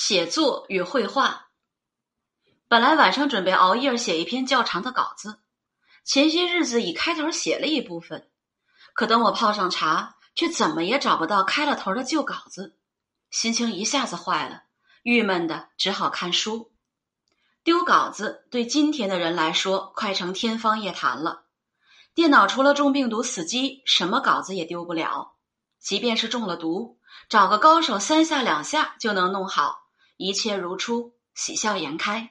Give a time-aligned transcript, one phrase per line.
[0.00, 1.48] 写作与绘画。
[2.68, 5.40] 本来晚上准备熬夜写一篇较长的稿子，
[6.04, 8.30] 前些日子已开头写了一部分，
[8.94, 12.78] 可等我泡上茶，却怎么也找不到开了头的旧稿子，
[13.32, 14.62] 心情一下子坏了，
[15.02, 16.72] 郁闷的只好看书。
[17.64, 21.46] 丢稿子对今天的人来说，快成天方夜谭了。
[22.14, 25.34] 电脑除了中病毒死机，什么稿子也丢不了。
[25.80, 29.87] 即便是中了毒，找个高手三下两下就能弄好，
[30.18, 32.30] 一切如初，喜笑颜开。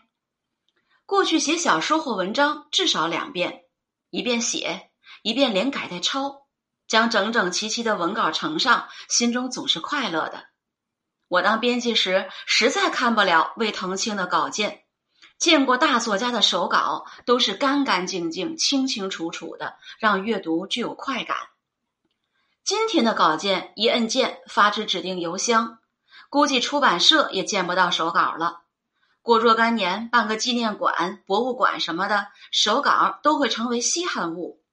[1.05, 3.63] 过去写小说或文章至少两遍，
[4.09, 6.47] 一遍写，一遍连改带抄，
[6.85, 10.47] 将整整齐齐的文稿呈上，心中总是快乐的。
[11.29, 14.83] 我当编辑时，实在看不了魏腾清的稿件，
[15.37, 21.37] 见过大作家的手稿都是干干净净、清清楚楚的，让阅读具有快感。
[22.65, 25.79] 今天的稿件一摁键发至指定邮箱，
[26.29, 28.61] 估计出版社也见不到手稿了。
[29.21, 34.63] 过若干年办个纪念馆、博物馆什么的，手稿都会成为稀罕物。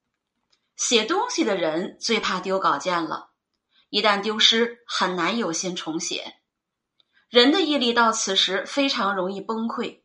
[0.76, 3.30] 写东西的人最怕丢稿件了，
[3.90, 6.34] 一旦丢失，很难有心重写。
[7.28, 10.02] 人的毅力到此时非常容易崩溃。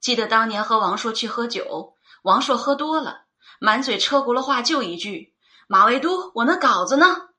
[0.00, 3.26] 记得当年和王朔去喝酒，王朔喝多了，
[3.60, 5.34] 满嘴车轱辘话就一句。
[5.68, 7.30] 马未都，我那稿子呢？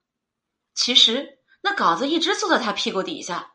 [0.74, 3.54] 其实那稿子一直坐在他屁股底下，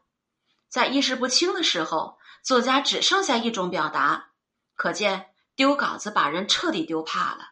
[0.70, 4.30] 在意识不清的时候，作家只剩下一种表达，
[4.74, 7.50] 可见丢稿子把人彻底丢怕了。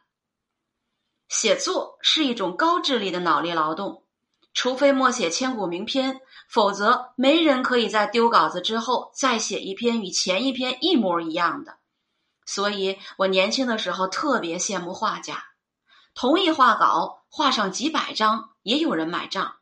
[1.29, 4.05] 写作是一种高智力的脑力劳动，
[4.55, 11.77] 除非默写千古名篇，否则没人可以在丢稿子之后再写一篇与前一篇一模一样的。
[12.47, 15.45] 所以我年轻的时候特别羡慕画家。
[16.15, 19.57] 同一画稿画上几百张，也有人买账；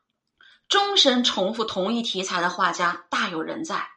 [0.74, 3.90] 终身重复同一题材的画家大有人在，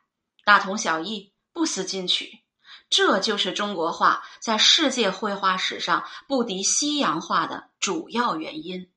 [0.46, 2.44] 大同小异，不思进取。
[2.88, 8.92] 这就是中国画在世界绘画史上不敌西洋画的主要原因。